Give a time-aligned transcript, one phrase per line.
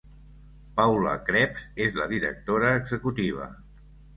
[0.79, 3.51] Paula Krebs és la directora executiva.